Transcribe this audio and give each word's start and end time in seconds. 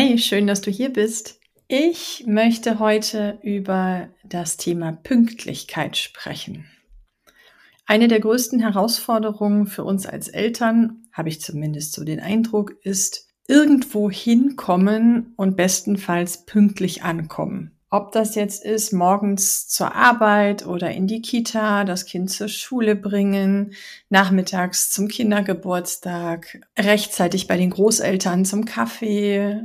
Hey, 0.00 0.16
schön, 0.16 0.46
dass 0.46 0.60
du 0.60 0.70
hier 0.70 0.92
bist. 0.92 1.40
Ich 1.66 2.22
möchte 2.24 2.78
heute 2.78 3.40
über 3.42 4.10
das 4.22 4.56
Thema 4.56 4.92
Pünktlichkeit 4.92 5.96
sprechen. 5.96 6.66
Eine 7.84 8.06
der 8.06 8.20
größten 8.20 8.60
Herausforderungen 8.60 9.66
für 9.66 9.82
uns 9.82 10.06
als 10.06 10.28
Eltern, 10.28 11.08
habe 11.12 11.30
ich 11.30 11.40
zumindest 11.40 11.94
so 11.94 12.04
den 12.04 12.20
Eindruck, 12.20 12.76
ist 12.84 13.26
irgendwo 13.48 14.08
hinkommen 14.08 15.34
und 15.36 15.56
bestenfalls 15.56 16.46
pünktlich 16.46 17.02
ankommen. 17.02 17.77
Ob 17.90 18.12
das 18.12 18.34
jetzt 18.34 18.64
ist, 18.64 18.92
morgens 18.92 19.66
zur 19.66 19.94
Arbeit 19.94 20.66
oder 20.66 20.90
in 20.90 21.06
die 21.06 21.22
Kita, 21.22 21.84
das 21.84 22.04
Kind 22.04 22.30
zur 22.30 22.48
Schule 22.48 22.94
bringen, 22.94 23.72
nachmittags 24.10 24.90
zum 24.90 25.08
Kindergeburtstag, 25.08 26.60
rechtzeitig 26.78 27.46
bei 27.46 27.56
den 27.56 27.70
Großeltern 27.70 28.44
zum 28.44 28.66
Kaffee. 28.66 29.62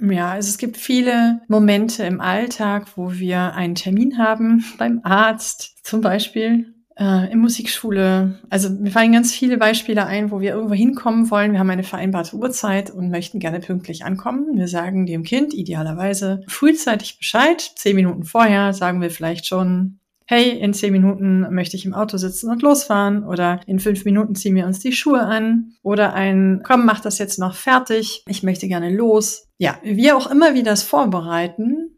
Ja, 0.00 0.32
also 0.32 0.48
es 0.50 0.58
gibt 0.58 0.76
viele 0.76 1.40
Momente 1.48 2.04
im 2.04 2.20
Alltag, 2.20 2.96
wo 2.96 3.12
wir 3.12 3.54
einen 3.54 3.74
Termin 3.74 4.18
haben 4.18 4.64
beim 4.78 5.00
Arzt 5.02 5.76
zum 5.82 6.00
Beispiel 6.00 6.73
äh, 6.96 7.30
in 7.32 7.38
Musikschule. 7.38 8.38
Also 8.50 8.70
mir 8.70 8.90
fallen 8.90 9.12
ganz 9.12 9.32
viele 9.32 9.58
Beispiele 9.58 10.06
ein, 10.06 10.30
wo 10.30 10.40
wir 10.40 10.54
irgendwo 10.54 10.74
hinkommen 10.74 11.30
wollen. 11.30 11.52
Wir 11.52 11.58
haben 11.58 11.70
eine 11.70 11.82
vereinbarte 11.82 12.36
Uhrzeit 12.36 12.90
und 12.90 13.10
möchten 13.10 13.38
gerne 13.38 13.60
pünktlich 13.60 14.04
ankommen. 14.04 14.56
Wir 14.56 14.68
sagen 14.68 15.06
dem 15.06 15.22
Kind 15.22 15.54
idealerweise 15.54 16.42
frühzeitig 16.46 17.18
Bescheid. 17.18 17.60
Zehn 17.76 17.96
Minuten 17.96 18.24
vorher 18.24 18.72
sagen 18.72 19.00
wir 19.00 19.10
vielleicht 19.10 19.46
schon, 19.46 19.98
hey, 20.26 20.50
in 20.50 20.72
zehn 20.72 20.92
Minuten 20.92 21.46
möchte 21.54 21.76
ich 21.76 21.84
im 21.84 21.94
Auto 21.94 22.16
sitzen 22.16 22.50
und 22.50 22.62
losfahren 22.62 23.24
oder 23.24 23.60
in 23.66 23.78
fünf 23.78 24.04
Minuten 24.04 24.34
ziehen 24.34 24.54
wir 24.54 24.66
uns 24.66 24.78
die 24.78 24.92
Schuhe 24.92 25.20
an 25.20 25.74
oder 25.82 26.14
ein, 26.14 26.62
komm, 26.64 26.86
mach 26.86 27.00
das 27.00 27.18
jetzt 27.18 27.38
noch 27.38 27.54
fertig, 27.54 28.24
ich 28.26 28.42
möchte 28.42 28.68
gerne 28.68 28.94
los. 28.94 29.48
Ja, 29.58 29.78
wie 29.82 30.12
auch 30.12 30.30
immer 30.30 30.54
wir 30.54 30.62
das 30.62 30.82
vorbereiten, 30.82 31.90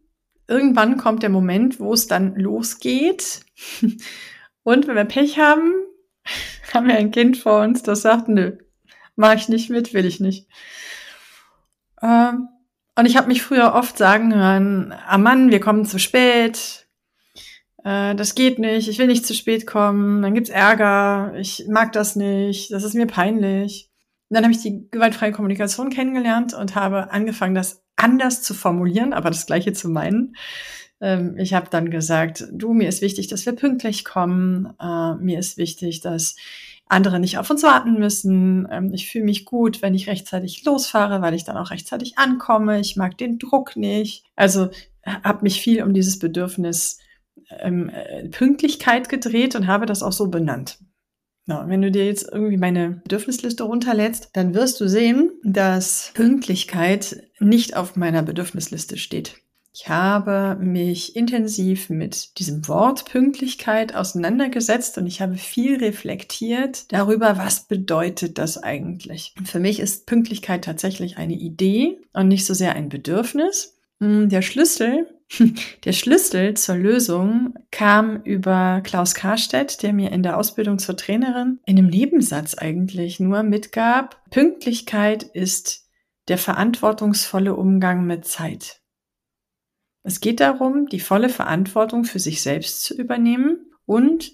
irgendwann 0.48 0.96
kommt 0.96 1.22
der 1.22 1.30
Moment, 1.30 1.78
wo 1.78 1.92
es 1.92 2.08
dann 2.08 2.34
losgeht 2.34 3.40
Und 4.66 4.88
wenn 4.88 4.96
wir 4.96 5.04
Pech 5.04 5.38
haben, 5.38 5.74
haben 6.74 6.88
wir 6.88 6.96
ein 6.96 7.12
Kind 7.12 7.36
vor 7.36 7.60
uns, 7.60 7.84
das 7.84 8.02
sagt, 8.02 8.26
nö, 8.26 8.58
mach 9.14 9.32
ich 9.36 9.48
nicht 9.48 9.70
mit, 9.70 9.94
will 9.94 10.04
ich 10.04 10.18
nicht. 10.18 10.48
Ähm, 12.02 12.48
und 12.98 13.06
ich 13.06 13.16
habe 13.16 13.28
mich 13.28 13.42
früher 13.42 13.74
oft 13.74 13.96
sagen 13.96 14.34
hören, 14.34 14.92
ah 15.06 15.18
Mann, 15.18 15.52
wir 15.52 15.60
kommen 15.60 15.84
zu 15.84 16.00
spät, 16.00 16.88
äh, 17.84 18.16
das 18.16 18.34
geht 18.34 18.58
nicht, 18.58 18.88
ich 18.88 18.98
will 18.98 19.06
nicht 19.06 19.24
zu 19.24 19.34
spät 19.34 19.68
kommen, 19.68 20.20
dann 20.20 20.34
gibt's 20.34 20.50
Ärger, 20.50 21.34
ich 21.38 21.66
mag 21.68 21.92
das 21.92 22.16
nicht, 22.16 22.72
das 22.72 22.82
ist 22.82 22.94
mir 22.94 23.06
peinlich. 23.06 23.88
Und 24.28 24.34
dann 24.34 24.42
habe 24.42 24.52
ich 24.52 24.62
die 24.62 24.90
gewaltfreie 24.90 25.30
Kommunikation 25.30 25.90
kennengelernt 25.90 26.54
und 26.54 26.74
habe 26.74 27.12
angefangen, 27.12 27.54
das 27.54 27.84
anders 27.94 28.42
zu 28.42 28.52
formulieren, 28.52 29.12
aber 29.12 29.30
das 29.30 29.46
gleiche 29.46 29.74
zu 29.74 29.88
meinen. 29.88 30.34
Ähm, 31.00 31.36
ich 31.38 31.54
habe 31.54 31.68
dann 31.70 31.90
gesagt, 31.90 32.46
du, 32.52 32.72
mir 32.72 32.88
ist 32.88 33.02
wichtig, 33.02 33.28
dass 33.28 33.46
wir 33.46 33.54
pünktlich 33.54 34.04
kommen. 34.04 34.72
Äh, 34.80 35.14
mir 35.16 35.38
ist 35.38 35.56
wichtig, 35.56 36.00
dass 36.00 36.36
andere 36.88 37.18
nicht 37.18 37.38
auf 37.38 37.50
uns 37.50 37.62
warten 37.62 37.98
müssen. 37.98 38.68
Ähm, 38.70 38.92
ich 38.92 39.10
fühle 39.10 39.24
mich 39.24 39.44
gut, 39.44 39.82
wenn 39.82 39.94
ich 39.94 40.08
rechtzeitig 40.08 40.64
losfahre, 40.64 41.20
weil 41.22 41.34
ich 41.34 41.44
dann 41.44 41.56
auch 41.56 41.70
rechtzeitig 41.70 42.18
ankomme. 42.18 42.80
Ich 42.80 42.96
mag 42.96 43.18
den 43.18 43.38
Druck 43.38 43.76
nicht. 43.76 44.24
Also 44.36 44.70
habe 45.04 45.42
mich 45.42 45.60
viel 45.60 45.82
um 45.82 45.94
dieses 45.94 46.18
Bedürfnis 46.18 46.98
ähm, 47.60 47.90
äh, 47.90 48.28
Pünktlichkeit 48.28 49.08
gedreht 49.08 49.54
und 49.54 49.66
habe 49.66 49.86
das 49.86 50.02
auch 50.02 50.12
so 50.12 50.28
benannt. 50.28 50.78
Ja, 51.48 51.68
wenn 51.68 51.80
du 51.80 51.92
dir 51.92 52.04
jetzt 52.06 52.28
irgendwie 52.32 52.56
meine 52.56 52.90
Bedürfnisliste 53.04 53.62
runterlädst, 53.62 54.30
dann 54.32 54.52
wirst 54.54 54.80
du 54.80 54.88
sehen, 54.88 55.30
dass 55.44 56.10
Pünktlichkeit 56.14 57.22
nicht 57.38 57.76
auf 57.76 57.94
meiner 57.94 58.24
Bedürfnisliste 58.24 58.96
steht. 58.96 59.36
Ich 59.78 59.90
habe 59.90 60.56
mich 60.58 61.16
intensiv 61.16 61.90
mit 61.90 62.38
diesem 62.38 62.66
Wort 62.66 63.04
Pünktlichkeit 63.04 63.94
auseinandergesetzt 63.94 64.96
und 64.96 65.06
ich 65.06 65.20
habe 65.20 65.36
viel 65.36 65.76
reflektiert 65.76 66.90
darüber, 66.90 67.36
was 67.36 67.68
bedeutet 67.68 68.38
das 68.38 68.56
eigentlich. 68.56 69.34
Für 69.44 69.60
mich 69.60 69.78
ist 69.78 70.06
Pünktlichkeit 70.06 70.64
tatsächlich 70.64 71.18
eine 71.18 71.34
Idee 71.34 71.98
und 72.14 72.28
nicht 72.28 72.46
so 72.46 72.54
sehr 72.54 72.74
ein 72.74 72.88
Bedürfnis. 72.88 73.76
Hm, 74.00 74.30
der 74.30 74.40
Schlüssel, 74.40 75.08
der 75.84 75.92
Schlüssel 75.92 76.54
zur 76.54 76.76
Lösung 76.76 77.52
kam 77.70 78.22
über 78.22 78.80
Klaus 78.82 79.14
Karstedt, 79.14 79.82
der 79.82 79.92
mir 79.92 80.10
in 80.10 80.22
der 80.22 80.38
Ausbildung 80.38 80.78
zur 80.78 80.96
Trainerin 80.96 81.60
in 81.66 81.76
einem 81.76 81.88
Nebensatz 81.88 82.54
eigentlich 82.54 83.20
nur 83.20 83.42
mitgab, 83.42 84.22
Pünktlichkeit 84.30 85.22
ist 85.22 85.86
der 86.28 86.38
verantwortungsvolle 86.38 87.54
Umgang 87.54 88.06
mit 88.06 88.24
Zeit. 88.24 88.80
Es 90.06 90.20
geht 90.20 90.38
darum, 90.38 90.86
die 90.86 91.00
volle 91.00 91.28
Verantwortung 91.28 92.04
für 92.04 92.20
sich 92.20 92.40
selbst 92.40 92.84
zu 92.84 92.94
übernehmen 92.94 93.72
und 93.86 94.30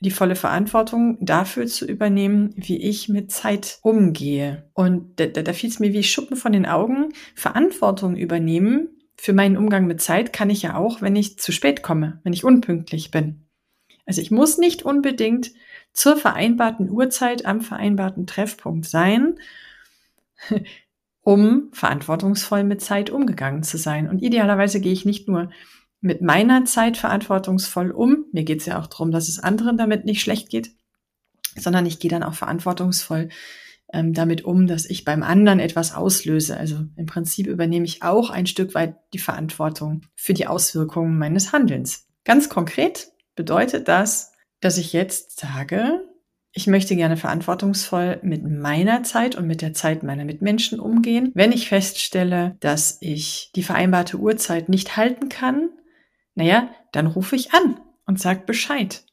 die 0.00 0.10
volle 0.10 0.36
Verantwortung 0.36 1.16
dafür 1.24 1.66
zu 1.66 1.86
übernehmen, 1.86 2.52
wie 2.56 2.76
ich 2.76 3.08
mit 3.08 3.32
Zeit 3.32 3.78
umgehe. 3.80 4.68
Und 4.74 5.18
da, 5.18 5.24
da, 5.24 5.40
da 5.40 5.54
fiel 5.54 5.70
es 5.70 5.80
mir 5.80 5.94
wie 5.94 6.02
Schuppen 6.02 6.36
von 6.36 6.52
den 6.52 6.66
Augen. 6.66 7.14
Verantwortung 7.34 8.16
übernehmen 8.16 8.90
für 9.16 9.32
meinen 9.32 9.56
Umgang 9.56 9.86
mit 9.86 10.02
Zeit 10.02 10.34
kann 10.34 10.50
ich 10.50 10.60
ja 10.60 10.76
auch, 10.76 11.00
wenn 11.00 11.16
ich 11.16 11.38
zu 11.38 11.52
spät 11.52 11.82
komme, 11.82 12.20
wenn 12.22 12.34
ich 12.34 12.44
unpünktlich 12.44 13.10
bin. 13.10 13.46
Also 14.04 14.20
ich 14.20 14.30
muss 14.30 14.58
nicht 14.58 14.82
unbedingt 14.82 15.52
zur 15.94 16.18
vereinbarten 16.18 16.90
Uhrzeit 16.90 17.46
am 17.46 17.62
vereinbarten 17.62 18.26
Treffpunkt 18.26 18.84
sein 18.84 19.36
um 21.24 21.70
verantwortungsvoll 21.72 22.64
mit 22.64 22.82
Zeit 22.82 23.10
umgegangen 23.10 23.62
zu 23.62 23.78
sein. 23.78 24.08
Und 24.08 24.22
idealerweise 24.22 24.80
gehe 24.80 24.92
ich 24.92 25.04
nicht 25.04 25.26
nur 25.26 25.50
mit 26.00 26.20
meiner 26.20 26.66
Zeit 26.66 26.98
verantwortungsvoll 26.98 27.90
um, 27.90 28.26
mir 28.32 28.44
geht 28.44 28.60
es 28.60 28.66
ja 28.66 28.78
auch 28.78 28.86
darum, 28.86 29.10
dass 29.10 29.28
es 29.28 29.38
anderen 29.38 29.78
damit 29.78 30.04
nicht 30.04 30.20
schlecht 30.20 30.50
geht, 30.50 30.70
sondern 31.56 31.86
ich 31.86 31.98
gehe 31.98 32.10
dann 32.10 32.22
auch 32.22 32.34
verantwortungsvoll 32.34 33.30
ähm, 33.92 34.12
damit 34.12 34.44
um, 34.44 34.66
dass 34.66 34.84
ich 34.84 35.04
beim 35.04 35.22
anderen 35.22 35.60
etwas 35.60 35.94
auslöse. 35.94 36.58
Also 36.58 36.80
im 36.96 37.06
Prinzip 37.06 37.46
übernehme 37.46 37.86
ich 37.86 38.02
auch 38.02 38.28
ein 38.28 38.46
Stück 38.46 38.74
weit 38.74 38.96
die 39.14 39.18
Verantwortung 39.18 40.02
für 40.14 40.34
die 40.34 40.46
Auswirkungen 40.46 41.16
meines 41.16 41.52
Handelns. 41.52 42.06
Ganz 42.24 42.50
konkret 42.50 43.08
bedeutet 43.34 43.88
das, 43.88 44.32
dass 44.60 44.76
ich 44.76 44.92
jetzt 44.92 45.40
sage, 45.40 46.00
ich 46.56 46.68
möchte 46.68 46.94
gerne 46.94 47.16
verantwortungsvoll 47.16 48.20
mit 48.22 48.48
meiner 48.48 49.02
Zeit 49.02 49.34
und 49.34 49.48
mit 49.48 49.60
der 49.60 49.74
Zeit 49.74 50.04
meiner 50.04 50.24
Mitmenschen 50.24 50.78
umgehen. 50.78 51.32
Wenn 51.34 51.50
ich 51.50 51.68
feststelle, 51.68 52.56
dass 52.60 52.98
ich 53.00 53.50
die 53.56 53.64
vereinbarte 53.64 54.18
Uhrzeit 54.18 54.68
nicht 54.68 54.96
halten 54.96 55.28
kann, 55.28 55.70
naja, 56.36 56.68
dann 56.92 57.08
rufe 57.08 57.34
ich 57.34 57.52
an 57.52 57.80
und 58.06 58.20
sage 58.20 58.42
Bescheid. 58.46 59.04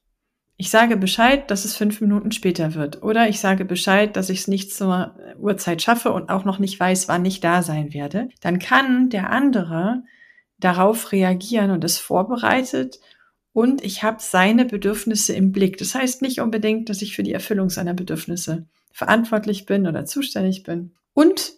Ich 0.56 0.70
sage 0.70 0.98
Bescheid, 0.98 1.50
dass 1.50 1.66
es 1.66 1.76
fünf 1.76 2.00
Minuten 2.00 2.32
später 2.32 2.76
wird. 2.76 3.02
Oder 3.02 3.28
ich 3.28 3.40
sage 3.40 3.66
Bescheid, 3.66 4.16
dass 4.16 4.30
ich 4.30 4.42
es 4.42 4.48
nicht 4.48 4.72
zur 4.72 5.16
Uhrzeit 5.40 5.82
schaffe 5.82 6.12
und 6.12 6.30
auch 6.30 6.46
noch 6.46 6.60
nicht 6.60 6.80
weiß, 6.80 7.08
wann 7.08 7.26
ich 7.26 7.40
da 7.40 7.64
sein 7.64 7.96
werde. 7.96 8.30
Dann 8.42 8.60
kann 8.60 9.10
der 9.10 9.32
andere 9.32 10.04
darauf 10.60 11.12
reagieren 11.12 11.72
und 11.72 11.84
es 11.84 11.98
vorbereitet 11.98 13.00
und 13.54 13.84
ich 13.84 14.04
habe 14.04 14.18
seine 14.20 14.66
Bedürfnisse 14.66 15.34
im 15.34 15.52
Blick. 15.52 15.78
Das 15.78 15.96
heißt 15.96 16.22
nicht 16.22 16.40
unbedingt, 16.40 16.90
dass 16.90 17.02
ich 17.02 17.16
für 17.16 17.24
die 17.24 17.34
Erfüllung 17.34 17.70
seiner 17.70 17.94
Bedürfnisse 17.94 18.68
verantwortlich 18.92 19.66
bin 19.66 19.88
oder 19.88 20.06
zuständig 20.06 20.64
bin. 20.64 20.94
Und 21.14 21.54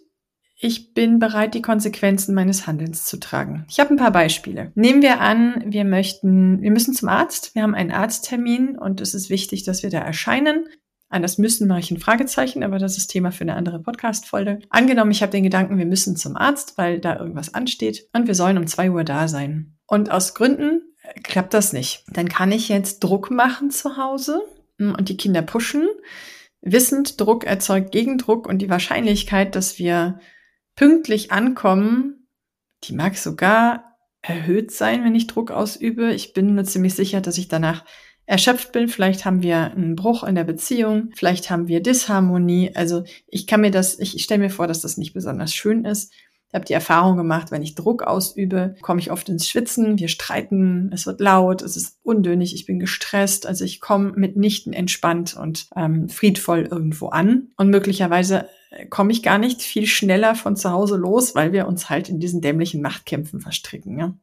ich 0.57 0.93
bin 0.93 1.19
bereit, 1.19 1.55
die 1.55 1.61
Konsequenzen 1.61 2.33
meines 2.33 2.67
Handelns 2.67 3.05
zu 3.05 3.19
tragen. 3.19 3.65
Ich 3.69 3.79
habe 3.79 3.93
ein 3.93 3.97
paar 3.97 4.11
Beispiele. 4.11 4.71
Nehmen 4.75 5.01
wir 5.01 5.19
an, 5.19 5.63
wir 5.67 5.83
möchten, 5.83 6.61
wir 6.61 6.71
müssen 6.71 6.93
zum 6.93 7.09
Arzt. 7.09 7.53
Wir 7.53 7.63
haben 7.63 7.75
einen 7.75 7.91
Arzttermin 7.91 8.77
und 8.77 9.01
es 9.01 9.13
ist 9.13 9.29
wichtig, 9.29 9.63
dass 9.63 9.83
wir 9.83 9.89
da 9.89 9.99
erscheinen. 9.99 10.67
An 11.09 11.21
das 11.21 11.37
müssen 11.37 11.67
mache 11.67 11.81
ich 11.81 11.91
ein 11.91 11.99
Fragezeichen, 11.99 12.63
aber 12.63 12.79
das 12.79 12.97
ist 12.97 13.07
Thema 13.07 13.31
für 13.31 13.41
eine 13.41 13.55
andere 13.55 13.79
Podcast-Folge. 13.79 14.59
Angenommen, 14.69 15.11
ich 15.11 15.21
habe 15.21 15.31
den 15.31 15.43
Gedanken, 15.43 15.77
wir 15.77 15.85
müssen 15.85 16.15
zum 16.15 16.35
Arzt, 16.35 16.77
weil 16.77 16.99
da 16.99 17.19
irgendwas 17.19 17.53
ansteht 17.53 18.07
und 18.13 18.25
wir 18.25 18.33
sollen 18.33 18.57
um 18.57 18.65
zwei 18.65 18.89
Uhr 18.89 19.03
da 19.03 19.27
sein. 19.27 19.75
Und 19.85 20.09
aus 20.09 20.33
Gründen 20.33 20.92
klappt 21.23 21.53
das 21.53 21.73
nicht. 21.73 22.03
Dann 22.07 22.29
kann 22.29 22.51
ich 22.51 22.69
jetzt 22.69 22.99
Druck 22.99 23.31
machen 23.31 23.71
zu 23.71 23.97
Hause 23.97 24.41
hm, 24.77 24.95
und 24.95 25.09
die 25.09 25.17
Kinder 25.17 25.41
pushen. 25.41 25.87
Wissend, 26.61 27.19
Druck 27.19 27.43
erzeugt 27.43 27.91
Gegendruck 27.91 28.47
und 28.47 28.59
die 28.59 28.69
Wahrscheinlichkeit, 28.69 29.55
dass 29.55 29.79
wir 29.79 30.19
pünktlich 30.75 31.31
ankommen, 31.31 32.27
die 32.85 32.93
mag 32.93 33.17
sogar 33.17 33.97
erhöht 34.21 34.71
sein, 34.71 35.03
wenn 35.03 35.15
ich 35.15 35.27
Druck 35.27 35.51
ausübe. 35.51 36.13
Ich 36.13 36.33
bin 36.33 36.55
mir 36.55 36.63
ziemlich 36.63 36.95
sicher, 36.95 37.21
dass 37.21 37.37
ich 37.37 37.49
danach 37.49 37.83
erschöpft 38.25 38.71
bin. 38.71 38.87
Vielleicht 38.87 39.25
haben 39.25 39.43
wir 39.43 39.71
einen 39.71 39.95
Bruch 39.95 40.23
in 40.23 40.35
der 40.35 40.45
Beziehung, 40.45 41.11
vielleicht 41.15 41.49
haben 41.49 41.67
wir 41.67 41.81
Disharmonie. 41.81 42.75
Also 42.75 43.03
ich 43.27 43.47
kann 43.47 43.61
mir 43.61 43.71
das, 43.71 43.99
ich, 43.99 44.15
ich 44.15 44.23
stelle 44.23 44.41
mir 44.41 44.49
vor, 44.49 44.67
dass 44.67 44.81
das 44.81 44.97
nicht 44.97 45.13
besonders 45.13 45.53
schön 45.53 45.85
ist. 45.85 46.13
Ich 46.53 46.55
habe 46.55 46.65
die 46.65 46.73
Erfahrung 46.73 47.17
gemacht, 47.17 47.49
wenn 47.49 47.63
ich 47.63 47.73
Druck 47.73 48.03
ausübe, 48.03 48.75
komme 48.83 48.99
ich 48.99 49.09
oft 49.09 49.27
ins 49.27 49.49
Schwitzen, 49.49 49.97
wir 49.97 50.07
streiten, 50.07 50.91
es 50.93 51.07
wird 51.07 51.19
laut, 51.19 51.63
es 51.63 51.75
ist 51.75 51.97
undönig, 52.03 52.53
ich 52.53 52.67
bin 52.67 52.77
gestresst, 52.77 53.47
also 53.47 53.65
ich 53.65 53.81
komme 53.81 54.11
mitnichten 54.15 54.71
entspannt 54.71 55.35
und 55.35 55.65
ähm, 55.75 56.09
friedvoll 56.09 56.67
irgendwo 56.69 57.07
an. 57.07 57.47
Und 57.57 57.71
möglicherweise 57.71 58.47
äh, 58.69 58.85
komme 58.85 59.11
ich 59.11 59.23
gar 59.23 59.39
nicht 59.39 59.63
viel 59.63 59.87
schneller 59.87 60.35
von 60.35 60.55
zu 60.55 60.69
Hause 60.69 60.95
los, 60.95 61.33
weil 61.33 61.53
wir 61.53 61.67
uns 61.67 61.89
halt 61.89 62.07
in 62.07 62.19
diesen 62.19 62.39
dämlichen 62.39 62.83
Machtkämpfen 62.83 63.41
verstricken. 63.41 63.97
Ja? 63.97 64.13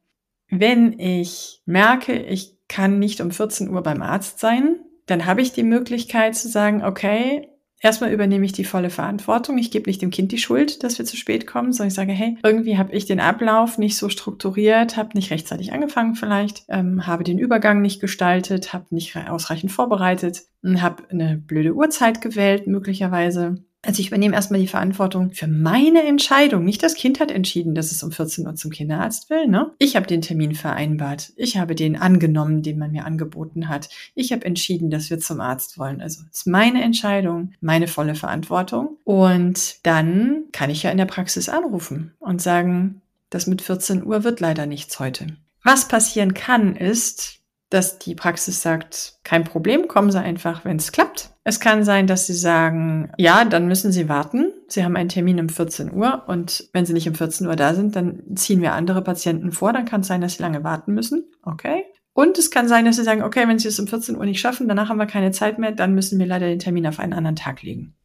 Wenn 0.49 0.97
ich 0.99 1.61
merke, 1.65 2.17
ich 2.17 2.55
kann 2.69 2.97
nicht 2.97 3.19
um 3.19 3.31
14 3.31 3.69
Uhr 3.69 3.83
beim 3.83 4.01
Arzt 4.01 4.39
sein, 4.39 4.79
dann 5.05 5.25
habe 5.25 5.41
ich 5.41 5.51
die 5.51 5.63
Möglichkeit 5.63 6.37
zu 6.37 6.47
sagen, 6.47 6.81
okay, 6.85 7.49
Erstmal 7.83 8.13
übernehme 8.13 8.45
ich 8.45 8.51
die 8.51 8.63
volle 8.63 8.91
Verantwortung. 8.91 9.57
Ich 9.57 9.71
gebe 9.71 9.89
nicht 9.89 10.01
dem 10.03 10.11
Kind 10.11 10.31
die 10.31 10.37
Schuld, 10.37 10.83
dass 10.83 10.99
wir 10.99 11.05
zu 11.05 11.17
spät 11.17 11.47
kommen, 11.47 11.73
sondern 11.73 11.87
ich 11.87 11.95
sage, 11.95 12.11
hey, 12.11 12.37
irgendwie 12.43 12.77
habe 12.77 12.93
ich 12.93 13.05
den 13.05 13.19
Ablauf 13.19 13.79
nicht 13.79 13.97
so 13.97 14.07
strukturiert, 14.07 14.97
habe 14.97 15.09
nicht 15.15 15.31
rechtzeitig 15.31 15.73
angefangen 15.73 16.13
vielleicht, 16.13 16.63
ähm, 16.69 17.07
habe 17.07 17.23
den 17.23 17.39
Übergang 17.39 17.81
nicht 17.81 17.99
gestaltet, 17.99 18.71
habe 18.71 18.85
nicht 18.91 19.15
ausreichend 19.17 19.71
vorbereitet, 19.71 20.43
habe 20.63 21.09
eine 21.09 21.37
blöde 21.37 21.73
Uhrzeit 21.73 22.21
gewählt 22.21 22.67
möglicherweise 22.67 23.63
also 23.83 23.99
ich 23.99 24.09
übernehme 24.09 24.35
erstmal 24.35 24.59
die 24.59 24.67
Verantwortung 24.67 25.31
für 25.31 25.47
meine 25.47 26.03
Entscheidung. 26.03 26.63
Nicht 26.63 26.83
das 26.83 26.93
Kind 26.93 27.19
hat 27.19 27.31
entschieden, 27.31 27.73
dass 27.73 27.91
es 27.91 28.03
um 28.03 28.11
14 28.11 28.45
Uhr 28.45 28.55
zum 28.55 28.69
Kinderarzt 28.69 29.29
will. 29.31 29.47
Ne? 29.47 29.71
Ich 29.79 29.95
habe 29.95 30.05
den 30.05 30.21
Termin 30.21 30.53
vereinbart. 30.53 31.33
Ich 31.35 31.57
habe 31.57 31.73
den 31.73 31.95
angenommen, 31.95 32.61
den 32.61 32.77
man 32.77 32.91
mir 32.91 33.05
angeboten 33.05 33.69
hat. 33.69 33.89
Ich 34.13 34.31
habe 34.31 34.45
entschieden, 34.45 34.91
dass 34.91 35.09
wir 35.09 35.19
zum 35.19 35.41
Arzt 35.41 35.79
wollen. 35.79 35.99
Also 35.99 36.21
es 36.31 36.39
ist 36.41 36.47
meine 36.47 36.83
Entscheidung, 36.83 37.53
meine 37.59 37.87
volle 37.87 38.13
Verantwortung. 38.13 38.97
Und 39.03 39.85
dann 39.85 40.43
kann 40.51 40.69
ich 40.69 40.83
ja 40.83 40.91
in 40.91 40.97
der 40.97 41.05
Praxis 41.05 41.49
anrufen 41.49 42.13
und 42.19 42.39
sagen, 42.41 43.01
das 43.31 43.47
mit 43.47 43.63
14 43.63 44.05
Uhr 44.05 44.23
wird 44.23 44.41
leider 44.41 44.67
nichts 44.67 44.99
heute. 44.99 45.27
Was 45.63 45.87
passieren 45.87 46.35
kann, 46.35 46.75
ist, 46.75 47.39
dass 47.69 47.97
die 47.97 48.13
Praxis 48.13 48.61
sagt, 48.61 49.15
kein 49.23 49.43
Problem, 49.43 49.87
kommen 49.87 50.11
Sie 50.11 50.21
einfach, 50.21 50.65
wenn 50.65 50.77
es 50.77 50.91
klappt. 50.91 51.30
Es 51.43 51.59
kann 51.59 51.83
sein, 51.83 52.05
dass 52.05 52.27
Sie 52.27 52.35
sagen, 52.35 53.11
ja, 53.17 53.45
dann 53.45 53.67
müssen 53.67 53.91
Sie 53.91 54.07
warten. 54.07 54.53
Sie 54.67 54.83
haben 54.83 54.95
einen 54.95 55.09
Termin 55.09 55.39
um 55.39 55.49
14 55.49 55.91
Uhr 55.91 56.23
und 56.27 56.69
wenn 56.71 56.85
Sie 56.85 56.93
nicht 56.93 57.07
um 57.07 57.15
14 57.15 57.47
Uhr 57.47 57.55
da 57.55 57.73
sind, 57.73 57.95
dann 57.95 58.21
ziehen 58.35 58.61
wir 58.61 58.73
andere 58.73 59.01
Patienten 59.03 59.51
vor. 59.51 59.73
Dann 59.73 59.85
kann 59.85 60.01
es 60.01 60.07
sein, 60.07 60.21
dass 60.21 60.33
Sie 60.33 60.43
lange 60.43 60.63
warten 60.63 60.93
müssen. 60.93 61.25
Okay. 61.41 61.85
Und 62.13 62.37
es 62.37 62.51
kann 62.51 62.67
sein, 62.67 62.85
dass 62.85 62.97
Sie 62.97 63.03
sagen, 63.03 63.23
okay, 63.23 63.47
wenn 63.47 63.57
Sie 63.57 63.69
es 63.69 63.79
um 63.79 63.87
14 63.87 64.17
Uhr 64.17 64.25
nicht 64.25 64.39
schaffen, 64.39 64.67
danach 64.67 64.89
haben 64.89 64.99
wir 64.99 65.07
keine 65.07 65.31
Zeit 65.31 65.57
mehr, 65.57 65.71
dann 65.71 65.95
müssen 65.95 66.19
wir 66.19 66.27
leider 66.27 66.47
den 66.47 66.59
Termin 66.59 66.85
auf 66.85 66.99
einen 66.99 67.13
anderen 67.13 67.35
Tag 67.35 67.63
legen. 67.63 67.95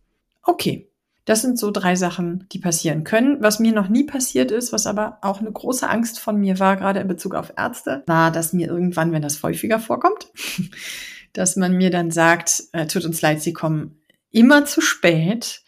Okay. 0.42 0.90
Das 1.26 1.42
sind 1.42 1.58
so 1.58 1.72
drei 1.72 1.96
Sachen, 1.96 2.46
die 2.52 2.60
passieren 2.60 3.02
können. 3.02 3.38
Was 3.42 3.58
mir 3.58 3.72
noch 3.72 3.88
nie 3.88 4.04
passiert 4.04 4.52
ist, 4.52 4.72
was 4.72 4.86
aber 4.86 5.18
auch 5.22 5.40
eine 5.40 5.50
große 5.50 5.90
Angst 5.90 6.20
von 6.20 6.38
mir 6.38 6.60
war, 6.60 6.76
gerade 6.76 7.00
in 7.00 7.08
Bezug 7.08 7.34
auf 7.34 7.52
Ärzte, 7.56 8.04
war, 8.06 8.30
dass 8.30 8.52
mir 8.52 8.68
irgendwann, 8.68 9.10
wenn 9.10 9.22
das 9.22 9.42
häufiger 9.42 9.80
vorkommt, 9.80 10.28
dass 11.36 11.56
man 11.56 11.76
mir 11.76 11.90
dann 11.90 12.10
sagt, 12.10 12.64
äh, 12.72 12.86
tut 12.86 13.04
uns 13.04 13.20
leid, 13.22 13.42
Sie 13.42 13.52
kommen 13.52 14.00
immer 14.30 14.64
zu 14.64 14.80
spät. 14.80 15.62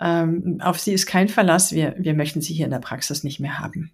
Ähm, 0.00 0.58
auf 0.62 0.78
Sie 0.78 0.92
ist 0.92 1.06
kein 1.06 1.28
Verlass. 1.28 1.72
Wir, 1.72 1.94
wir 1.98 2.14
möchten 2.14 2.40
Sie 2.40 2.54
hier 2.54 2.64
in 2.64 2.70
der 2.70 2.78
Praxis 2.78 3.24
nicht 3.24 3.40
mehr 3.40 3.58
haben. 3.58 3.92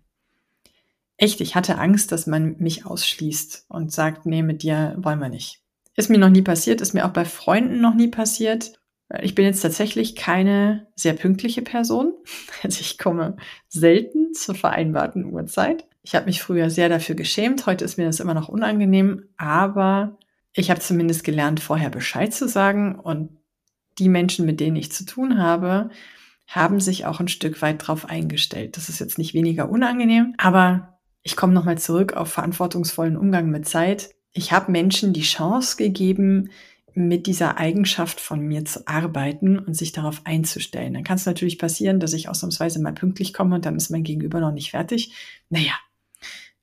Echt, 1.17 1.41
ich 1.41 1.56
hatte 1.56 1.79
Angst, 1.79 2.12
dass 2.12 2.26
man 2.26 2.56
mich 2.59 2.87
ausschließt 2.87 3.67
und 3.69 3.93
sagt, 3.93 4.25
nee, 4.25 4.43
mit 4.43 4.62
dir 4.62 4.94
wollen 4.99 5.19
wir 5.19 5.29
nicht. 5.29 5.61
Ist 5.97 6.11
mir 6.11 6.19
noch 6.19 6.29
nie 6.29 6.43
passiert, 6.43 6.81
ist 6.81 6.94
mir 6.94 7.05
auch 7.05 7.12
bei 7.12 7.25
Freunden 7.25 7.81
noch 7.81 7.94
nie 7.94 8.06
passiert. 8.06 8.79
Ich 9.20 9.35
bin 9.35 9.44
jetzt 9.44 9.62
tatsächlich 9.62 10.15
keine 10.15 10.87
sehr 10.94 11.15
pünktliche 11.15 11.62
Person. 11.62 12.15
Also 12.62 12.81
ich 12.81 12.99
komme 12.99 13.37
selten 13.69 14.35
zur 14.35 14.55
vereinbarten 14.55 15.25
Uhrzeit. 15.25 15.87
Ich 16.03 16.15
habe 16.15 16.26
mich 16.26 16.43
früher 16.43 16.70
sehr 16.70 16.88
dafür 16.88 17.15
geschämt. 17.15 17.67
Heute 17.67 17.85
ist 17.85 17.99
mir 17.99 18.06
das 18.06 18.20
immer 18.20 18.35
noch 18.35 18.49
unangenehm. 18.49 19.25
Aber 19.37 20.19
ich 20.58 20.70
habe 20.70 20.81
zumindest 20.81 21.22
gelernt, 21.22 21.60
vorher 21.60 21.88
Bescheid 21.88 22.34
zu 22.34 22.49
sagen. 22.49 22.96
Und 22.96 23.31
die 23.99 24.08
Menschen, 24.08 24.44
mit 24.44 24.60
denen 24.60 24.76
ich 24.76 24.90
zu 24.90 25.05
tun 25.05 25.38
habe, 25.38 25.90
haben 26.49 26.81
sich 26.81 27.06
auch 27.06 27.20
ein 27.20 27.28
Stück 27.28 27.62
weit 27.62 27.87
drauf 27.87 28.06
eingestellt. 28.06 28.76
Das 28.76 28.88
ist 28.88 28.99
jetzt 28.99 29.19
nicht 29.19 29.34
weniger 29.34 29.70
unangenehm. 29.70 30.34
Aber 30.37 30.99
ich 31.22 31.37
komme 31.37 31.52
nochmal 31.52 31.78
zurück 31.78 32.14
auf 32.14 32.32
verantwortungsvollen 32.32 33.16
Umgang 33.16 33.50
mit 33.50 33.69
Zeit. 33.69 34.10
Ich 34.32 34.52
habe 34.52 34.72
Menschen 34.72 35.12
die 35.12 35.22
Chance 35.22 35.76
gegeben, 35.76 36.50
mit 36.94 37.28
dieser 37.28 37.58
Eigenschaft 37.58 38.19
von 38.19 38.40
mir 38.40 38.64
zu 38.64 38.88
arbeiten 38.88 39.58
und 39.58 39.75
sich 39.75 39.93
darauf 39.93 40.22
einzustellen. 40.25 40.94
Dann 40.94 41.05
kann 41.05 41.16
es 41.16 41.26
natürlich 41.26 41.58
passieren, 41.58 42.00
dass 42.00 42.12
ich 42.12 42.28
ausnahmsweise 42.28 42.81
mal 42.81 42.93
pünktlich 42.93 43.32
komme 43.32 43.55
und 43.55 43.64
dann 43.64 43.76
ist 43.76 43.90
mein 43.90 44.02
Gegenüber 44.02 44.40
noch 44.40 44.50
nicht 44.50 44.72
fertig. 44.72 45.12
Naja, 45.49 45.75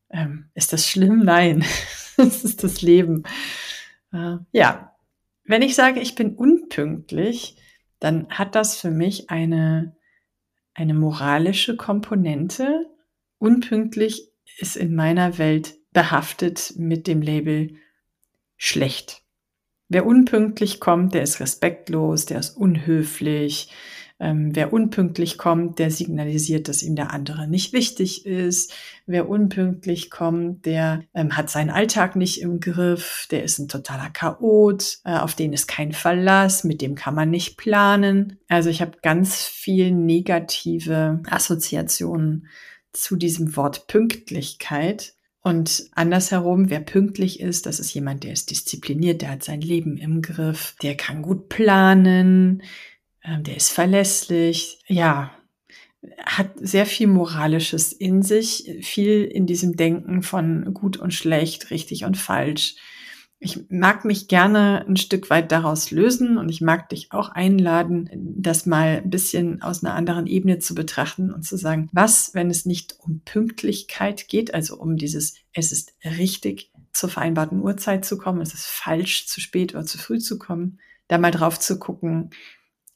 ähm, 0.09 0.49
ist 0.53 0.73
das 0.73 0.89
schlimm? 0.89 1.21
Nein, 1.23 1.63
das 2.17 2.43
ist 2.43 2.63
das 2.63 2.81
Leben. 2.81 3.23
Ja, 4.51 4.95
wenn 5.43 5.61
ich 5.61 5.75
sage, 5.75 5.99
ich 5.99 6.15
bin 6.15 6.35
unpünktlich, 6.35 7.57
dann 7.99 8.27
hat 8.29 8.55
das 8.55 8.79
für 8.79 8.91
mich 8.91 9.29
eine, 9.29 9.95
eine 10.73 10.93
moralische 10.93 11.77
Komponente. 11.77 12.87
Unpünktlich 13.37 14.31
ist 14.57 14.75
in 14.75 14.95
meiner 14.95 15.37
Welt 15.37 15.75
behaftet 15.91 16.73
mit 16.77 17.07
dem 17.07 17.21
Label 17.21 17.75
schlecht. 18.57 19.21
Wer 19.87 20.05
unpünktlich 20.05 20.79
kommt, 20.79 21.13
der 21.13 21.21
ist 21.21 21.39
respektlos, 21.39 22.25
der 22.25 22.39
ist 22.39 22.57
unhöflich. 22.57 23.71
Ähm, 24.17 24.55
wer 24.55 24.71
unpünktlich 24.71 25.37
kommt, 25.37 25.77
der 25.77 25.91
signalisiert, 25.91 26.69
dass 26.69 26.83
ihm 26.83 26.95
der 26.95 27.11
andere 27.11 27.47
nicht 27.47 27.73
wichtig 27.73 28.25
ist. 28.25 28.73
Wer 29.05 29.27
unpünktlich 29.27 30.09
kommt, 30.09 30.65
der 30.65 31.03
ähm, 31.13 31.35
hat 31.35 31.49
seinen 31.49 31.69
Alltag 31.69 32.15
nicht 32.15 32.41
im 32.41 32.61
Griff, 32.61 33.27
der 33.29 33.43
ist 33.43 33.59
ein 33.59 33.67
totaler 33.67 34.09
Chaot, 34.11 34.99
äh, 35.03 35.17
auf 35.17 35.35
den 35.35 35.51
ist 35.51 35.67
kein 35.67 35.91
Verlass, 35.91 36.63
mit 36.63 36.81
dem 36.81 36.95
kann 36.95 37.13
man 37.13 37.29
nicht 37.29 37.57
planen. 37.57 38.39
Also 38.47 38.69
ich 38.69 38.81
habe 38.81 38.97
ganz 39.01 39.43
viel 39.43 39.91
negative 39.91 41.21
Assoziationen 41.29 42.47
zu 42.93 43.17
diesem 43.17 43.57
Wort 43.57 43.87
Pünktlichkeit. 43.87 45.13
Und 45.41 45.89
andersherum, 45.91 46.71
wer 46.71 46.79
pünktlich 46.79 47.39
ist, 47.39 47.67
das 47.67 47.79
ist 47.79 47.93
jemand, 47.93 48.23
der 48.23 48.31
ist 48.31 48.49
diszipliniert, 48.49 49.21
der 49.21 49.29
hat 49.29 49.43
sein 49.43 49.61
Leben 49.61 49.97
im 49.97 50.23
Griff, 50.23 50.75
der 50.81 50.95
kann 50.95 51.21
gut 51.21 51.49
planen, 51.49 52.63
der 53.39 53.57
ist 53.57 53.71
verlässlich, 53.71 54.79
ja, 54.87 55.31
hat 56.23 56.51
sehr 56.59 56.85
viel 56.85 57.07
Moralisches 57.07 57.91
in 57.91 58.21
sich, 58.21 58.79
viel 58.81 59.23
in 59.23 59.45
diesem 59.45 59.75
Denken 59.75 60.21
von 60.21 60.73
gut 60.73 60.97
und 60.97 61.13
schlecht, 61.13 61.71
richtig 61.71 62.05
und 62.05 62.17
falsch. 62.17 62.75
Ich 63.39 63.69
mag 63.69 64.05
mich 64.05 64.27
gerne 64.27 64.85
ein 64.87 64.95
Stück 64.95 65.29
weit 65.29 65.51
daraus 65.51 65.91
lösen 65.91 66.37
und 66.37 66.49
ich 66.49 66.61
mag 66.61 66.89
dich 66.89 67.11
auch 67.11 67.29
einladen, 67.29 68.09
das 68.37 68.65
mal 68.65 69.01
ein 69.03 69.09
bisschen 69.09 69.61
aus 69.61 69.83
einer 69.83 69.93
anderen 69.93 70.25
Ebene 70.25 70.59
zu 70.59 70.73
betrachten 70.73 71.31
und 71.31 71.43
zu 71.43 71.57
sagen, 71.57 71.89
was, 71.91 72.33
wenn 72.33 72.49
es 72.49 72.65
nicht 72.65 72.95
um 72.99 73.21
Pünktlichkeit 73.25 74.27
geht, 74.29 74.53
also 74.53 74.77
um 74.77 74.95
dieses, 74.95 75.35
es 75.53 75.71
ist 75.71 75.93
richtig 76.03 76.71
zur 76.93 77.09
vereinbarten 77.09 77.59
Uhrzeit 77.59 78.05
zu 78.05 78.17
kommen, 78.17 78.41
es 78.41 78.53
ist 78.53 78.67
falsch, 78.67 79.27
zu 79.27 79.41
spät 79.41 79.75
oder 79.75 79.85
zu 79.85 79.97
früh 79.97 80.19
zu 80.19 80.39
kommen, 80.39 80.79
da 81.07 81.17
mal 81.17 81.31
drauf 81.31 81.59
zu 81.59 81.77
gucken, 81.77 82.31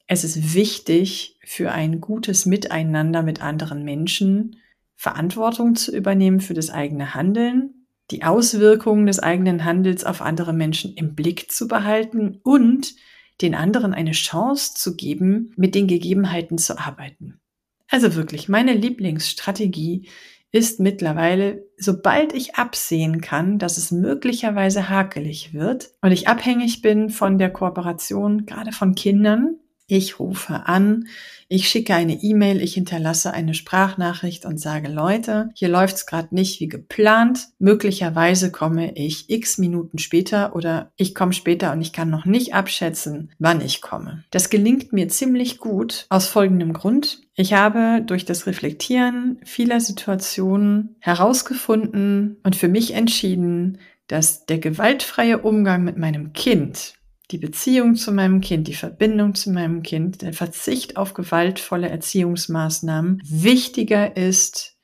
es 0.10 0.24
ist 0.24 0.56
wichtig 0.56 1.38
für 1.46 1.72
ein 1.72 2.02
gutes 2.02 2.48
Miteinander 2.48 3.22
mit 3.22 3.44
anderen 3.44 3.84
Menschen, 3.84 4.58
Verantwortung 4.96 5.76
zu 5.76 5.96
übernehmen 5.96 6.42
für 6.42 6.56
das 6.56 6.72
eigene 6.72 7.14
Handeln, 7.14 7.86
die 8.10 8.24
Auswirkungen 8.24 9.06
des 9.06 9.20
eigenen 9.20 9.66
Handels 9.66 10.04
auf 10.04 10.24
andere 10.24 10.52
Menschen 10.52 10.96
im 10.96 11.14
Blick 11.14 11.52
zu 11.52 11.68
behalten 11.68 12.40
und 12.44 12.96
den 13.42 13.54
anderen 13.54 13.94
eine 13.94 14.14
Chance 14.14 14.74
zu 14.74 14.96
geben, 14.96 15.54
mit 15.56 15.76
den 15.76 15.88
Gegebenheiten 15.88 16.58
zu 16.58 16.80
arbeiten. 16.80 17.40
Also 17.88 18.16
wirklich, 18.16 18.50
meine 18.50 18.74
Lieblingsstrategie 18.74 20.10
ist 20.52 20.80
mittlerweile, 20.80 21.68
sobald 21.78 22.34
ich 22.34 22.56
absehen 22.56 23.22
kann, 23.22 23.60
dass 23.60 23.78
es 23.78 23.92
möglicherweise 23.92 24.90
hakelig 24.90 25.54
wird 25.54 25.92
und 26.02 26.12
ich 26.12 26.28
abhängig 26.28 26.82
bin 26.82 27.12
von 27.12 27.38
der 27.38 27.52
Kooperation, 27.52 28.48
gerade 28.48 28.72
von 28.72 28.96
Kindern, 28.96 29.59
Ich 29.90 30.20
rufe 30.20 30.68
an, 30.68 31.08
ich 31.48 31.68
schicke 31.68 31.96
eine 31.96 32.22
E-Mail, 32.22 32.62
ich 32.62 32.76
hinterlasse 32.76 33.34
eine 33.34 33.56
Sprachnachricht 33.56 34.46
und 34.46 34.60
sage, 34.60 34.88
Leute, 34.88 35.50
hier 35.56 35.68
läuft's 35.68 36.06
gerade 36.06 36.34
nicht 36.36 36.60
wie 36.60 36.68
geplant. 36.68 37.48
Möglicherweise 37.58 38.52
komme 38.52 38.96
ich 38.96 39.32
x 39.32 39.58
Minuten 39.58 39.98
später 39.98 40.56
oder 40.56 40.92
ich 40.96 41.16
komme 41.16 41.34
später 41.34 41.72
und 41.74 41.82
ich 41.82 41.92
kann 41.92 42.12
noch 42.12 42.26
nicht 42.26 42.54
abschätzen, 42.54 43.32
wann 43.40 43.62
ich 43.62 43.82
komme. 43.82 44.24
Das 44.30 44.52
gelingt 44.52 44.94
mir 44.94 45.08
ziemlich 45.08 45.58
gut 45.58 46.06
aus 46.10 46.28
folgendem 46.28 46.72
Grund. 46.72 47.22
Ich 47.34 47.54
habe 47.54 48.04
durch 48.06 48.26
das 48.26 48.46
Reflektieren 48.46 49.40
vieler 49.44 49.82
Situationen 49.82 50.98
herausgefunden 51.00 52.38
und 52.44 52.56
für 52.56 52.68
mich 52.68 52.94
entschieden, 52.94 53.80
dass 54.06 54.46
der 54.46 54.60
gewaltfreie 54.60 55.40
Umgang 55.40 55.84
mit 55.84 55.98
meinem 55.98 56.34
Kind 56.34 56.94
die 57.32 57.38
Beziehung 57.38 57.96
zu 57.96 58.12
meinem 58.12 58.42
Kind, 58.42 58.68
die 58.68 58.74
Verbindung 58.74 59.36
zu 59.36 59.52
meinem 59.52 59.84
Kind, 59.84 60.22
der 60.22 60.34
Verzicht 60.34 60.98
auf 60.98 61.14
gewaltvolle 61.14 61.90
Erziehungsmaßnahmen 61.90 63.22
wichtiger 63.24 64.18
ist 64.18 64.76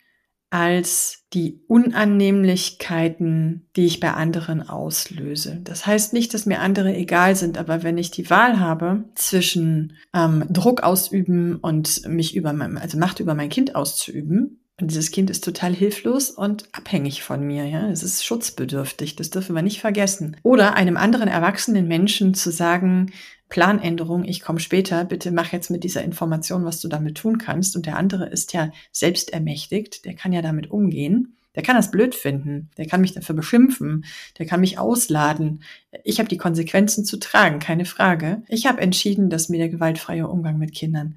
als 0.51 1.25
die 1.33 1.63
Unannehmlichkeiten, 1.67 3.67
die 3.75 3.85
ich 3.85 3.99
bei 3.99 4.13
anderen 4.13 4.69
auslöse. 4.69 5.59
Das 5.63 5.85
heißt 5.85 6.13
nicht, 6.13 6.33
dass 6.33 6.45
mir 6.45 6.61
andere 6.61 6.95
egal 6.95 7.35
sind, 7.35 7.57
aber 7.57 7.83
wenn 7.83 7.97
ich 7.97 8.11
die 8.11 8.29
Wahl 8.29 8.59
habe 8.59 9.03
zwischen 9.15 9.97
ähm, 10.13 10.45
Druck 10.49 10.83
ausüben 10.83 11.57
und 11.57 12.07
mich 12.07 12.37
über 12.37 12.53
mein, 12.53 12.77
also 12.77 12.97
Macht 12.97 13.19
über 13.19 13.33
mein 13.33 13.49
Kind 13.49 13.75
auszuüben, 13.75 14.61
und 14.79 14.91
dieses 14.91 15.11
Kind 15.11 15.29
ist 15.29 15.43
total 15.43 15.73
hilflos 15.73 16.29
und 16.29 16.67
abhängig 16.73 17.23
von 17.23 17.41
mir. 17.41 17.65
Ja, 17.65 17.89
es 17.89 18.03
ist 18.03 18.25
schutzbedürftig. 18.25 19.15
Das 19.15 19.29
dürfen 19.29 19.55
wir 19.55 19.61
nicht 19.61 19.79
vergessen. 19.79 20.35
Oder 20.43 20.75
einem 20.75 20.97
anderen 20.97 21.29
erwachsenen 21.29 21.87
Menschen 21.87 22.33
zu 22.33 22.51
sagen, 22.51 23.13
Planänderung, 23.47 24.25
ich 24.25 24.41
komme 24.41 24.59
später, 24.59 25.05
bitte 25.05 25.31
mach 25.31 25.53
jetzt 25.53 25.71
mit 25.71 25.85
dieser 25.85 26.03
Information, 26.03 26.65
was 26.65 26.81
du 26.81 26.89
damit 26.89 27.15
tun 27.15 27.37
kannst. 27.37 27.77
Und 27.77 27.85
der 27.85 27.95
andere 27.95 28.27
ist 28.27 28.51
ja 28.51 28.71
selbst 28.91 29.31
ermächtigt, 29.31 30.03
der 30.03 30.13
kann 30.13 30.33
ja 30.33 30.41
damit 30.41 30.69
umgehen. 30.69 31.37
Der 31.55 31.63
kann 31.63 31.77
das 31.77 31.89
blöd 31.89 32.13
finden, 32.13 32.69
der 32.77 32.85
kann 32.85 32.99
mich 32.99 33.13
dafür 33.13 33.33
beschimpfen, 33.33 34.03
der 34.37 34.45
kann 34.45 34.59
mich 34.59 34.77
ausladen. 34.77 35.63
Ich 36.03 36.19
habe 36.19 36.27
die 36.27 36.35
Konsequenzen 36.35 37.05
zu 37.05 37.15
tragen, 37.15 37.59
keine 37.59 37.85
Frage. 37.85 38.43
Ich 38.49 38.65
habe 38.65 38.81
entschieden, 38.81 39.29
dass 39.29 39.47
mir 39.47 39.59
der 39.59 39.69
gewaltfreie 39.69 40.27
Umgang 40.27 40.57
mit 40.57 40.75
Kindern 40.75 41.15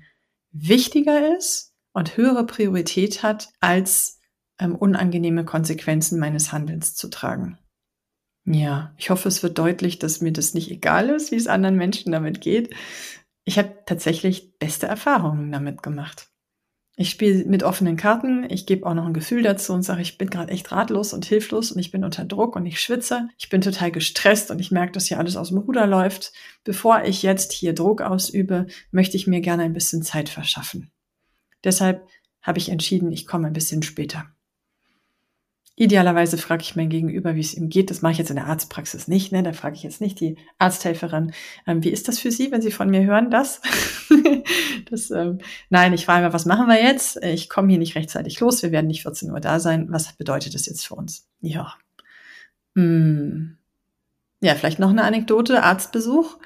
wichtiger 0.52 1.36
ist 1.36 1.68
und 1.98 2.16
höhere 2.16 2.46
Priorität 2.46 3.22
hat, 3.22 3.50
als 3.60 4.20
ähm, 4.60 4.74
unangenehme 4.74 5.44
Konsequenzen 5.44 6.18
meines 6.18 6.52
Handelns 6.52 6.94
zu 6.94 7.08
tragen. 7.08 7.58
Ja, 8.44 8.94
ich 8.96 9.10
hoffe, 9.10 9.28
es 9.28 9.42
wird 9.42 9.58
deutlich, 9.58 9.98
dass 9.98 10.22
mir 10.22 10.32
das 10.32 10.54
nicht 10.54 10.70
egal 10.70 11.10
ist, 11.10 11.32
wie 11.32 11.36
es 11.36 11.48
anderen 11.48 11.76
Menschen 11.76 12.12
damit 12.12 12.40
geht. 12.40 12.74
Ich 13.44 13.58
habe 13.58 13.74
tatsächlich 13.84 14.58
beste 14.58 14.86
Erfahrungen 14.86 15.52
damit 15.52 15.82
gemacht. 15.82 16.30
Ich 16.96 17.10
spiele 17.10 17.44
mit 17.44 17.62
offenen 17.62 17.96
Karten, 17.96 18.44
ich 18.50 18.66
gebe 18.66 18.84
auch 18.84 18.94
noch 18.94 19.06
ein 19.06 19.14
Gefühl 19.14 19.42
dazu 19.42 19.72
und 19.72 19.82
sage, 19.82 20.02
ich 20.02 20.18
bin 20.18 20.30
gerade 20.30 20.50
echt 20.50 20.72
ratlos 20.72 21.12
und 21.12 21.24
hilflos 21.24 21.70
und 21.70 21.78
ich 21.78 21.92
bin 21.92 22.02
unter 22.02 22.24
Druck 22.24 22.56
und 22.56 22.66
ich 22.66 22.80
schwitze. 22.80 23.28
Ich 23.38 23.50
bin 23.50 23.60
total 23.60 23.92
gestresst 23.92 24.50
und 24.50 24.58
ich 24.58 24.72
merke, 24.72 24.92
dass 24.92 25.06
hier 25.06 25.18
alles 25.18 25.36
aus 25.36 25.50
dem 25.50 25.58
Ruder 25.58 25.86
läuft. 25.86 26.32
Bevor 26.64 27.04
ich 27.04 27.22
jetzt 27.22 27.52
hier 27.52 27.72
Druck 27.72 28.00
ausübe, 28.02 28.66
möchte 28.90 29.16
ich 29.16 29.28
mir 29.28 29.40
gerne 29.40 29.62
ein 29.62 29.74
bisschen 29.74 30.02
Zeit 30.02 30.28
verschaffen. 30.28 30.90
Deshalb 31.64 32.06
habe 32.42 32.58
ich 32.58 32.70
entschieden, 32.70 33.12
ich 33.12 33.26
komme 33.26 33.46
ein 33.46 33.52
bisschen 33.52 33.82
später. 33.82 34.26
Idealerweise 35.80 36.38
frage 36.38 36.62
ich 36.62 36.74
mein 36.74 36.88
Gegenüber, 36.88 37.36
wie 37.36 37.40
es 37.40 37.54
ihm 37.54 37.68
geht. 37.68 37.90
Das 37.90 38.02
mache 38.02 38.10
ich 38.10 38.18
jetzt 38.18 38.30
in 38.30 38.36
der 38.36 38.46
Arztpraxis 38.46 39.06
nicht. 39.06 39.30
Ne? 39.30 39.44
Da 39.44 39.52
frage 39.52 39.76
ich 39.76 39.84
jetzt 39.84 40.00
nicht 40.00 40.18
die 40.18 40.36
Arzthelferin, 40.58 41.32
ähm, 41.68 41.84
wie 41.84 41.90
ist 41.90 42.08
das 42.08 42.18
für 42.18 42.32
Sie, 42.32 42.50
wenn 42.50 42.62
Sie 42.62 42.72
von 42.72 42.90
mir 42.90 43.04
hören, 43.04 43.30
das? 43.30 43.60
das 44.90 45.12
ähm, 45.12 45.38
nein, 45.70 45.92
ich 45.92 46.04
frage, 46.04 46.32
was 46.32 46.46
machen 46.46 46.66
wir 46.66 46.82
jetzt? 46.82 47.22
Ich 47.22 47.48
komme 47.48 47.68
hier 47.68 47.78
nicht 47.78 47.94
rechtzeitig 47.94 48.40
los. 48.40 48.60
Wir 48.64 48.72
werden 48.72 48.88
nicht 48.88 49.02
14 49.02 49.30
Uhr 49.30 49.38
da 49.38 49.60
sein. 49.60 49.86
Was 49.90 50.12
bedeutet 50.14 50.54
das 50.54 50.66
jetzt 50.66 50.84
für 50.84 50.96
uns? 50.96 51.28
Ja. 51.40 51.74
Hm. 52.74 53.56
Ja, 54.40 54.56
vielleicht 54.56 54.80
noch 54.80 54.90
eine 54.90 55.04
Anekdote. 55.04 55.62
Arztbesuch. 55.62 56.38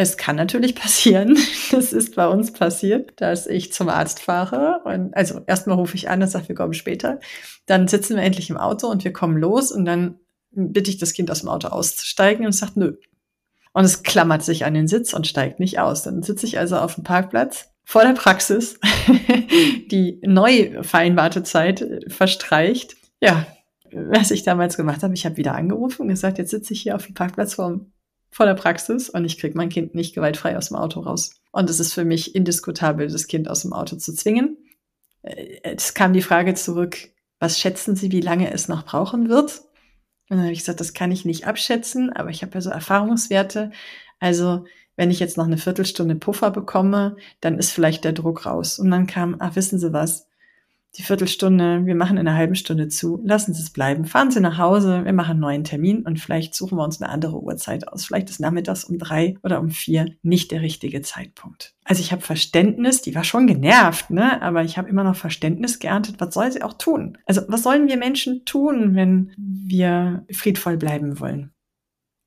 Es 0.00 0.16
kann 0.16 0.36
natürlich 0.36 0.76
passieren, 0.76 1.36
das 1.72 1.92
ist 1.92 2.14
bei 2.14 2.28
uns 2.28 2.52
passiert, 2.52 3.20
dass 3.20 3.48
ich 3.48 3.72
zum 3.72 3.88
Arzt 3.88 4.20
fahre 4.20 4.80
und 4.84 5.12
also 5.16 5.40
erstmal 5.48 5.76
rufe 5.76 5.96
ich 5.96 6.08
an 6.08 6.22
und 6.22 6.28
sage, 6.28 6.46
wir 6.46 6.54
kommen 6.54 6.72
später. 6.72 7.18
Dann 7.66 7.88
sitzen 7.88 8.14
wir 8.14 8.22
endlich 8.22 8.48
im 8.48 8.58
Auto 8.58 8.86
und 8.86 9.02
wir 9.02 9.12
kommen 9.12 9.36
los 9.36 9.72
und 9.72 9.86
dann 9.86 10.20
bitte 10.52 10.88
ich 10.88 10.98
das 10.98 11.14
Kind 11.14 11.32
aus 11.32 11.40
dem 11.40 11.48
Auto 11.48 11.66
auszusteigen 11.66 12.46
und 12.46 12.52
sagt 12.52 12.76
nö. 12.76 12.94
Und 13.72 13.84
es 13.84 14.04
klammert 14.04 14.44
sich 14.44 14.64
an 14.64 14.74
den 14.74 14.86
Sitz 14.86 15.14
und 15.14 15.26
steigt 15.26 15.58
nicht 15.58 15.80
aus. 15.80 16.04
Dann 16.04 16.22
sitze 16.22 16.46
ich 16.46 16.60
also 16.60 16.76
auf 16.76 16.94
dem 16.94 17.02
Parkplatz 17.02 17.68
vor 17.82 18.02
der 18.02 18.12
Praxis, 18.12 18.78
die 19.90 20.20
neu 20.22 20.80
vereinbarte 20.84 21.42
Zeit 21.42 21.84
verstreicht. 22.06 22.94
Ja, 23.20 23.48
was 23.90 24.30
ich 24.30 24.44
damals 24.44 24.76
gemacht 24.76 25.02
habe, 25.02 25.14
ich 25.14 25.26
habe 25.26 25.38
wieder 25.38 25.56
angerufen 25.56 26.02
und 26.02 26.08
gesagt, 26.08 26.38
jetzt 26.38 26.52
sitze 26.52 26.72
ich 26.72 26.82
hier 26.82 26.94
auf 26.94 27.06
dem 27.06 27.14
Parkplatz 27.14 27.54
vorm 27.54 27.90
vor 28.30 28.46
der 28.46 28.54
Praxis 28.54 29.08
und 29.08 29.24
ich 29.24 29.38
kriege 29.38 29.56
mein 29.56 29.68
Kind 29.68 29.94
nicht 29.94 30.14
gewaltfrei 30.14 30.56
aus 30.56 30.68
dem 30.68 30.76
Auto 30.76 31.00
raus. 31.00 31.34
Und 31.50 31.70
es 31.70 31.80
ist 31.80 31.94
für 31.94 32.04
mich 32.04 32.34
indiskutabel, 32.34 33.08
das 33.08 33.26
Kind 33.26 33.48
aus 33.48 33.62
dem 33.62 33.72
Auto 33.72 33.96
zu 33.96 34.14
zwingen. 34.14 34.58
Äh, 35.22 35.60
es 35.62 35.94
kam 35.94 36.12
die 36.12 36.22
Frage 36.22 36.54
zurück, 36.54 36.96
was 37.40 37.58
schätzen 37.58 37.96
Sie, 37.96 38.12
wie 38.12 38.20
lange 38.20 38.52
es 38.52 38.68
noch 38.68 38.84
brauchen 38.84 39.28
wird? 39.28 39.62
Und 40.28 40.36
dann 40.36 40.42
habe 40.42 40.52
ich 40.52 40.60
gesagt, 40.60 40.80
das 40.80 40.92
kann 40.92 41.10
ich 41.10 41.24
nicht 41.24 41.46
abschätzen, 41.46 42.12
aber 42.12 42.30
ich 42.30 42.42
habe 42.42 42.52
ja 42.54 42.60
so 42.60 42.70
Erfahrungswerte. 42.70 43.70
Also 44.20 44.64
wenn 44.96 45.10
ich 45.10 45.20
jetzt 45.20 45.36
noch 45.36 45.46
eine 45.46 45.58
Viertelstunde 45.58 46.16
Puffer 46.16 46.50
bekomme, 46.50 47.16
dann 47.40 47.58
ist 47.58 47.70
vielleicht 47.70 48.04
der 48.04 48.12
Druck 48.12 48.44
raus. 48.44 48.78
Und 48.78 48.90
dann 48.90 49.06
kam, 49.06 49.36
ach, 49.38 49.56
wissen 49.56 49.78
Sie 49.78 49.92
was? 49.92 50.27
Die 50.96 51.02
Viertelstunde, 51.02 51.84
wir 51.84 51.94
machen 51.94 52.16
in 52.16 52.26
einer 52.26 52.36
halben 52.36 52.54
Stunde 52.54 52.88
zu, 52.88 53.20
lassen 53.24 53.54
Sie 53.54 53.62
es 53.62 53.70
bleiben, 53.70 54.04
fahren 54.04 54.30
Sie 54.30 54.40
nach 54.40 54.58
Hause, 54.58 55.04
wir 55.04 55.12
machen 55.12 55.32
einen 55.32 55.40
neuen 55.40 55.64
Termin 55.64 56.02
und 56.02 56.18
vielleicht 56.18 56.54
suchen 56.54 56.78
wir 56.78 56.84
uns 56.84 57.00
eine 57.00 57.10
andere 57.10 57.40
Uhrzeit 57.40 57.86
aus. 57.88 58.06
Vielleicht 58.06 58.30
ist 58.30 58.40
nachmittags 58.40 58.84
um 58.84 58.98
drei 58.98 59.36
oder 59.42 59.60
um 59.60 59.70
vier 59.70 60.14
nicht 60.22 60.50
der 60.50 60.62
richtige 60.62 61.02
Zeitpunkt. 61.02 61.74
Also 61.84 62.00
ich 62.00 62.10
habe 62.10 62.22
Verständnis, 62.22 63.02
die 63.02 63.14
war 63.14 63.24
schon 63.24 63.46
genervt, 63.46 64.10
ne? 64.10 64.40
aber 64.42 64.64
ich 64.64 64.78
habe 64.78 64.88
immer 64.88 65.04
noch 65.04 65.16
Verständnis 65.16 65.78
geerntet, 65.78 66.16
was 66.18 66.34
soll 66.34 66.50
sie 66.50 66.62
auch 66.62 66.74
tun? 66.74 67.18
Also 67.26 67.42
was 67.48 67.62
sollen 67.62 67.88
wir 67.88 67.96
Menschen 67.96 68.44
tun, 68.44 68.94
wenn 68.94 69.32
wir 69.36 70.24
friedvoll 70.30 70.76
bleiben 70.76 71.20
wollen? 71.20 71.52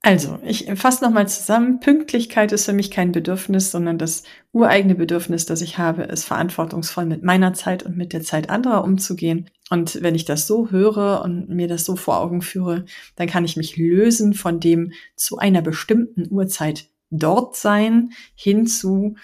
Also, 0.04 0.40
ich 0.44 0.66
fasse 0.76 1.04
nochmal 1.04 1.28
zusammen. 1.28 1.80
Pünktlichkeit 1.80 2.52
ist 2.52 2.66
für 2.66 2.74
mich 2.74 2.90
kein 2.90 3.12
Bedürfnis, 3.12 3.70
sondern 3.70 4.00
das 4.00 4.24
ureigene 4.52 4.96
Bedürfnis, 4.96 5.46
das 5.46 5.62
ich 5.62 5.78
habe, 5.78 6.04
ist 6.04 6.26
verantwortungsvoll 6.26 7.06
mit 7.06 7.22
meiner 7.22 7.54
Zeit 7.54 7.84
und 7.84 7.98
mit 7.98 8.12
der 8.12 8.24
Zeit 8.24 8.50
anderer 8.50 8.84
umzugehen. 8.84 9.50
Und 9.70 10.02
wenn 10.02 10.16
ich 10.16 10.26
das 10.26 10.48
so 10.48 10.72
höre 10.72 11.22
und 11.24 11.50
mir 11.50 11.68
das 11.68 11.86
so 11.86 11.96
vor 11.96 12.20
Augen 12.20 12.42
führe, 12.42 12.86
dann 13.16 13.28
kann 13.28 13.46
ich 13.46 13.58
mich 13.58 13.78
lösen 13.78 14.34
von 14.34 14.60
dem 14.60 14.92
zu 15.16 15.38
einer 15.38 15.62
bestimmten 15.62 16.32
Uhrzeit 16.32 16.90
dort 17.12 17.56
sein, 17.56 18.12
hinzu, 18.34 19.16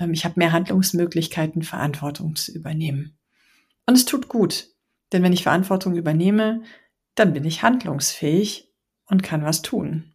ähm, 0.00 0.12
ich 0.12 0.24
habe 0.24 0.34
mehr 0.38 0.50
Handlungsmöglichkeiten, 0.50 1.62
Verantwortung 1.62 2.34
zu 2.34 2.52
übernehmen. 2.52 3.16
Und 3.86 3.94
es 3.94 4.04
tut 4.04 4.28
gut, 4.28 4.68
denn 5.12 5.22
wenn 5.22 5.32
ich 5.32 5.44
Verantwortung 5.44 5.94
übernehme, 5.94 6.62
dann 7.14 7.32
bin 7.32 7.44
ich 7.44 7.62
handlungsfähig 7.62 8.72
und 9.06 9.22
kann 9.22 9.44
was 9.44 9.62
tun. 9.62 10.13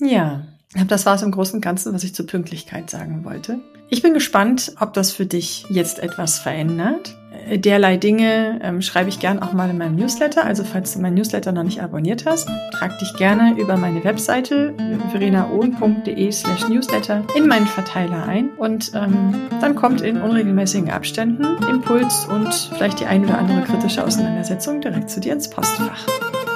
Ja, 0.00 0.42
das 0.86 1.06
war 1.06 1.16
es 1.16 1.22
im 1.22 1.32
Großen 1.32 1.56
und 1.56 1.60
Ganzen, 1.60 1.92
was 1.92 2.04
ich 2.04 2.14
zur 2.14 2.26
Pünktlichkeit 2.26 2.90
sagen 2.90 3.24
wollte. 3.24 3.60
Ich 3.88 4.02
bin 4.02 4.14
gespannt, 4.14 4.72
ob 4.78 4.92
das 4.92 5.10
für 5.10 5.26
dich 5.26 5.66
jetzt 5.68 5.98
etwas 5.98 6.38
verändert. 6.38 7.16
Äh, 7.48 7.58
derlei 7.58 7.96
Dinge 7.96 8.60
ähm, 8.62 8.82
schreibe 8.82 9.08
ich 9.08 9.18
gern 9.18 9.40
auch 9.40 9.52
mal 9.52 9.68
in 9.68 9.78
meinem 9.78 9.96
Newsletter. 9.96 10.44
Also 10.44 10.62
falls 10.62 10.94
du 10.94 11.00
meinen 11.00 11.14
Newsletter 11.14 11.50
noch 11.50 11.64
nicht 11.64 11.82
abonniert 11.82 12.24
hast, 12.24 12.48
trag 12.72 12.96
dich 13.00 13.14
gerne 13.14 13.58
über 13.58 13.76
meine 13.76 14.04
Webseite 14.04 14.74
verenaohn.de 15.10 16.30
slash 16.30 16.68
newsletter 16.68 17.24
in 17.36 17.48
meinen 17.48 17.66
Verteiler 17.66 18.26
ein 18.28 18.50
und 18.56 18.92
ähm, 18.94 19.34
dann 19.60 19.74
kommt 19.74 20.02
in 20.02 20.20
unregelmäßigen 20.20 20.90
Abständen 20.90 21.44
Impuls 21.68 22.26
und 22.26 22.52
vielleicht 22.76 23.00
die 23.00 23.06
ein 23.06 23.24
oder 23.24 23.38
andere 23.38 23.62
kritische 23.62 24.04
Auseinandersetzung 24.04 24.80
direkt 24.80 25.10
zu 25.10 25.18
dir 25.18 25.32
ins 25.32 25.50
Postfach. 25.50 26.06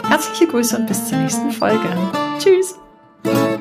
Herzliche 0.08 0.46
Grüße 0.46 0.76
und 0.76 0.86
bis 0.86 1.08
zur 1.08 1.18
nächsten 1.18 1.50
Folge. 1.50 1.88
Tschüss! 2.38 2.83
Bye. 3.24 3.53